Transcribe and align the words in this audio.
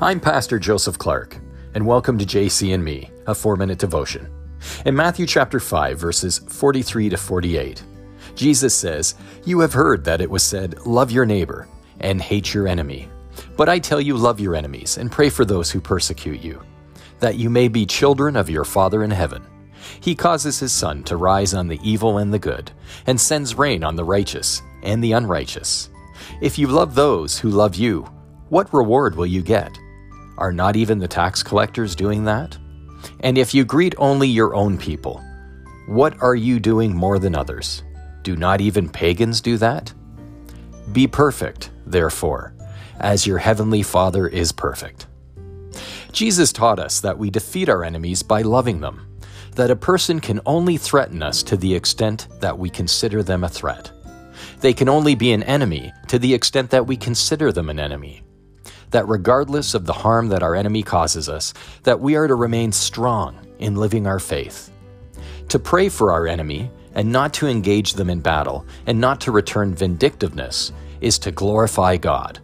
I'm 0.00 0.20
Pastor 0.20 0.60
Joseph 0.60 0.96
Clark, 0.96 1.38
and 1.74 1.84
welcome 1.84 2.18
to 2.18 2.24
JC 2.24 2.72
and 2.72 2.84
Me, 2.84 3.10
a 3.26 3.34
four 3.34 3.56
minute 3.56 3.80
devotion. 3.80 4.30
In 4.86 4.94
Matthew 4.94 5.26
chapter 5.26 5.58
5, 5.58 5.98
verses 5.98 6.38
43 6.38 7.08
to 7.08 7.16
48, 7.16 7.82
Jesus 8.36 8.76
says, 8.76 9.16
You 9.44 9.58
have 9.58 9.72
heard 9.72 10.04
that 10.04 10.20
it 10.20 10.30
was 10.30 10.44
said, 10.44 10.86
Love 10.86 11.10
your 11.10 11.26
neighbor 11.26 11.66
and 11.98 12.22
hate 12.22 12.54
your 12.54 12.68
enemy. 12.68 13.08
But 13.56 13.68
I 13.68 13.80
tell 13.80 14.00
you, 14.00 14.16
love 14.16 14.38
your 14.38 14.54
enemies 14.54 14.98
and 14.98 15.10
pray 15.10 15.30
for 15.30 15.44
those 15.44 15.68
who 15.68 15.80
persecute 15.80 16.42
you, 16.42 16.62
that 17.18 17.34
you 17.34 17.50
may 17.50 17.66
be 17.66 17.84
children 17.84 18.36
of 18.36 18.48
your 18.48 18.64
Father 18.64 19.02
in 19.02 19.10
heaven. 19.10 19.44
He 19.98 20.14
causes 20.14 20.60
his 20.60 20.72
sun 20.72 21.02
to 21.04 21.16
rise 21.16 21.54
on 21.54 21.66
the 21.66 21.80
evil 21.82 22.18
and 22.18 22.32
the 22.32 22.38
good, 22.38 22.70
and 23.08 23.20
sends 23.20 23.58
rain 23.58 23.82
on 23.82 23.96
the 23.96 24.04
righteous 24.04 24.62
and 24.84 25.02
the 25.02 25.10
unrighteous. 25.10 25.90
If 26.40 26.56
you 26.56 26.68
love 26.68 26.94
those 26.94 27.36
who 27.36 27.48
love 27.48 27.74
you, 27.74 28.08
what 28.48 28.72
reward 28.72 29.16
will 29.16 29.26
you 29.26 29.42
get? 29.42 29.76
Are 30.38 30.52
not 30.52 30.76
even 30.76 31.00
the 31.00 31.08
tax 31.08 31.42
collectors 31.42 31.96
doing 31.96 32.24
that? 32.24 32.56
And 33.20 33.36
if 33.36 33.52
you 33.52 33.64
greet 33.64 33.96
only 33.98 34.28
your 34.28 34.54
own 34.54 34.78
people, 34.78 35.20
what 35.88 36.14
are 36.22 36.36
you 36.36 36.60
doing 36.60 36.94
more 36.94 37.18
than 37.18 37.34
others? 37.34 37.82
Do 38.22 38.36
not 38.36 38.60
even 38.60 38.88
pagans 38.88 39.40
do 39.40 39.56
that? 39.56 39.92
Be 40.92 41.08
perfect, 41.08 41.70
therefore, 41.86 42.54
as 43.00 43.26
your 43.26 43.38
heavenly 43.38 43.82
Father 43.82 44.28
is 44.28 44.52
perfect. 44.52 45.08
Jesus 46.12 46.52
taught 46.52 46.78
us 46.78 47.00
that 47.00 47.18
we 47.18 47.30
defeat 47.30 47.68
our 47.68 47.82
enemies 47.82 48.22
by 48.22 48.42
loving 48.42 48.80
them, 48.80 49.18
that 49.56 49.72
a 49.72 49.76
person 49.76 50.20
can 50.20 50.40
only 50.46 50.76
threaten 50.76 51.20
us 51.20 51.42
to 51.42 51.56
the 51.56 51.74
extent 51.74 52.28
that 52.40 52.56
we 52.56 52.70
consider 52.70 53.24
them 53.24 53.42
a 53.42 53.48
threat. 53.48 53.90
They 54.60 54.72
can 54.72 54.88
only 54.88 55.16
be 55.16 55.32
an 55.32 55.42
enemy 55.42 55.92
to 56.06 56.18
the 56.20 56.32
extent 56.32 56.70
that 56.70 56.86
we 56.86 56.96
consider 56.96 57.50
them 57.50 57.68
an 57.70 57.80
enemy. 57.80 58.22
That 58.90 59.08
regardless 59.08 59.74
of 59.74 59.84
the 59.84 59.92
harm 59.92 60.28
that 60.28 60.42
our 60.42 60.54
enemy 60.54 60.82
causes 60.82 61.28
us, 61.28 61.52
that 61.82 62.00
we 62.00 62.16
are 62.16 62.26
to 62.26 62.34
remain 62.34 62.72
strong 62.72 63.38
in 63.58 63.76
living 63.76 64.06
our 64.06 64.18
faith. 64.18 64.70
To 65.48 65.58
pray 65.58 65.88
for 65.88 66.12
our 66.12 66.26
enemy 66.26 66.70
and 66.94 67.12
not 67.12 67.32
to 67.34 67.46
engage 67.46 67.94
them 67.94 68.10
in 68.10 68.20
battle 68.20 68.66
and 68.86 69.00
not 69.00 69.20
to 69.22 69.32
return 69.32 69.74
vindictiveness 69.74 70.72
is 71.00 71.18
to 71.20 71.30
glorify 71.30 71.96
God. 71.96 72.40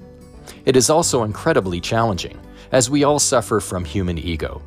It 0.64 0.76
is 0.76 0.90
also 0.90 1.24
incredibly 1.24 1.80
challenging, 1.80 2.38
as 2.72 2.88
we 2.88 3.04
all 3.04 3.18
suffer 3.18 3.60
from 3.60 3.84
human 3.84 4.18
ego. 4.18 4.62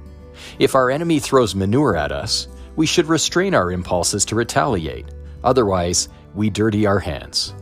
If 0.60 0.76
our 0.76 0.90
enemy 0.90 1.20
throws 1.20 1.56
manure 1.56 1.96
at 1.96 2.12
us, 2.12 2.48
we 2.76 2.86
should 2.86 3.08
restrain 3.08 3.54
our 3.54 3.72
impulses 3.72 4.23
to 4.26 4.36
retaliate. 4.36 5.08
Otherwise, 5.44 6.10
we 6.36 6.50
dirty 6.50 6.86
our 6.86 7.00
hands. 7.00 7.54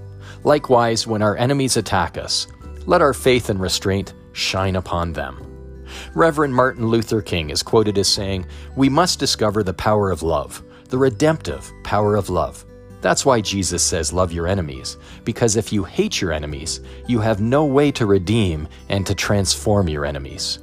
Likewise, 0.44 1.08
when 1.08 1.22
our 1.22 1.38
enemies 1.38 1.78
attack 1.78 2.18
us, 2.18 2.48
let 2.86 3.02
our 3.02 3.14
faith 3.14 3.50
and 3.50 3.60
restraint 3.60 4.14
shine 4.34 4.76
upon 4.76 5.14
them. 5.14 5.42
Reverend 6.14 6.54
Martin 6.54 6.88
Luther 6.88 7.22
King 7.22 7.50
is 7.50 7.64
quoted 7.64 7.98
as 7.98 8.08
saying, 8.08 8.46
We 8.76 8.90
must 8.90 9.20
discover 9.20 9.64
the 9.64 9.74
power 9.74 10.12
of 10.12 10.24
love, 10.24 10.64
the 10.90 10.98
redemptive 10.98 11.72
power 11.84 12.16
of 12.16 12.30
love. 12.30 12.66
That's 13.02 13.26
why 13.26 13.42
Jesus 13.42 13.84
says, 13.84 14.12
Love 14.12 14.32
your 14.32 14.48
enemies, 14.48 14.98
because 15.24 15.56
if 15.56 15.72
you 15.72 15.84
hate 15.84 16.22
your 16.22 16.32
enemies, 16.32 16.82
you 17.08 17.20
have 17.20 17.40
no 17.40 17.66
way 17.66 17.92
to 17.92 18.06
redeem 18.06 18.68
and 18.90 19.06
to 19.06 19.16
transform 19.16 19.88
your 19.88 20.06
enemies. 20.06 20.60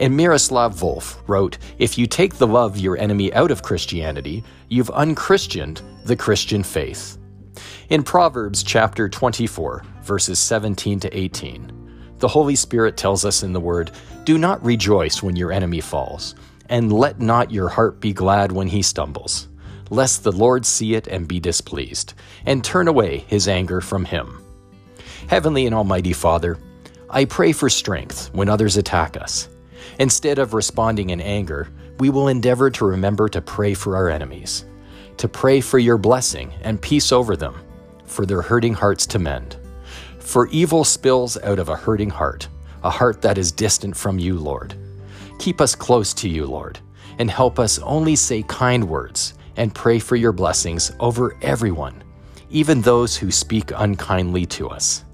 And 0.00 0.16
Miroslav 0.16 0.74
Volf 0.74 1.16
wrote, 1.26 1.58
If 1.78 1.96
you 1.96 2.06
take 2.06 2.34
the 2.34 2.46
love 2.46 2.76
your 2.76 2.98
enemy 2.98 3.32
out 3.32 3.50
of 3.50 3.62
Christianity, 3.62 4.44
you've 4.68 4.90
unchristianed 4.90 5.80
the 6.04 6.16
Christian 6.16 6.62
faith. 6.62 7.16
In 7.88 8.02
Proverbs 8.02 8.62
chapter 8.62 9.08
24, 9.08 9.84
verses 10.02 10.38
17 10.38 11.00
to 11.00 11.16
18, 11.16 12.16
the 12.18 12.28
Holy 12.28 12.56
Spirit 12.56 12.96
tells 12.96 13.24
us 13.24 13.42
in 13.42 13.52
the 13.52 13.60
Word, 13.60 13.90
Do 14.24 14.38
not 14.38 14.64
rejoice 14.64 15.22
when 15.22 15.36
your 15.36 15.52
enemy 15.52 15.80
falls, 15.80 16.34
and 16.68 16.92
let 16.92 17.20
not 17.20 17.50
your 17.50 17.68
heart 17.68 18.00
be 18.00 18.12
glad 18.12 18.52
when 18.52 18.68
he 18.68 18.82
stumbles, 18.82 19.48
lest 19.90 20.24
the 20.24 20.32
Lord 20.32 20.64
see 20.64 20.94
it 20.94 21.06
and 21.06 21.28
be 21.28 21.40
displeased, 21.40 22.14
and 22.46 22.64
turn 22.64 22.88
away 22.88 23.18
his 23.26 23.48
anger 23.48 23.80
from 23.80 24.04
him. 24.04 24.42
Heavenly 25.28 25.66
and 25.66 25.74
Almighty 25.74 26.12
Father, 26.12 26.58
I 27.10 27.26
pray 27.26 27.52
for 27.52 27.68
strength 27.68 28.30
when 28.32 28.48
others 28.48 28.76
attack 28.76 29.16
us. 29.16 29.48
Instead 29.98 30.38
of 30.38 30.54
responding 30.54 31.10
in 31.10 31.20
anger, 31.20 31.68
we 31.98 32.10
will 32.10 32.28
endeavor 32.28 32.70
to 32.70 32.86
remember 32.86 33.28
to 33.28 33.40
pray 33.40 33.74
for 33.74 33.96
our 33.96 34.08
enemies, 34.08 34.64
to 35.18 35.28
pray 35.28 35.60
for 35.60 35.78
your 35.78 35.98
blessing 35.98 36.52
and 36.62 36.80
peace 36.80 37.12
over 37.12 37.36
them, 37.36 37.54
for 38.04 38.26
their 38.26 38.42
hurting 38.42 38.74
hearts 38.74 39.06
to 39.06 39.18
mend. 39.18 39.56
For 40.18 40.48
evil 40.48 40.84
spills 40.84 41.36
out 41.42 41.58
of 41.58 41.68
a 41.68 41.76
hurting 41.76 42.10
heart, 42.10 42.48
a 42.82 42.90
heart 42.90 43.22
that 43.22 43.38
is 43.38 43.52
distant 43.52 43.96
from 43.96 44.18
you, 44.18 44.38
Lord. 44.38 44.74
Keep 45.38 45.60
us 45.60 45.74
close 45.74 46.14
to 46.14 46.28
you, 46.28 46.46
Lord, 46.46 46.78
and 47.18 47.30
help 47.30 47.58
us 47.58 47.78
only 47.80 48.16
say 48.16 48.42
kind 48.42 48.88
words 48.88 49.34
and 49.56 49.74
pray 49.74 49.98
for 49.98 50.16
your 50.16 50.32
blessings 50.32 50.92
over 51.00 51.36
everyone, 51.42 52.02
even 52.50 52.80
those 52.80 53.16
who 53.16 53.30
speak 53.30 53.70
unkindly 53.74 54.46
to 54.46 54.68
us. 54.68 55.04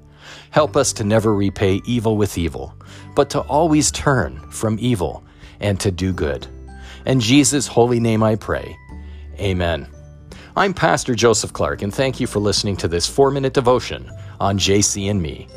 Help 0.50 0.76
us 0.76 0.92
to 0.94 1.04
never 1.04 1.34
repay 1.34 1.80
evil 1.84 2.16
with 2.16 2.36
evil, 2.38 2.74
but 3.14 3.30
to 3.30 3.40
always 3.40 3.90
turn 3.90 4.38
from 4.50 4.76
evil 4.80 5.24
and 5.60 5.78
to 5.80 5.90
do 5.90 6.12
good. 6.12 6.46
In 7.06 7.20
Jesus' 7.20 7.66
holy 7.66 8.00
name 8.00 8.22
I 8.22 8.36
pray. 8.36 8.76
Amen. 9.40 9.88
I'm 10.54 10.74
Pastor 10.74 11.14
Joseph 11.14 11.54
Clark, 11.54 11.80
and 11.80 11.94
thank 11.94 12.20
you 12.20 12.26
for 12.26 12.40
listening 12.40 12.76
to 12.76 12.88
this 12.88 13.08
four 13.08 13.30
minute 13.30 13.54
devotion 13.54 14.10
on 14.38 14.58
JC 14.58 15.10
and 15.10 15.22
Me. 15.22 15.48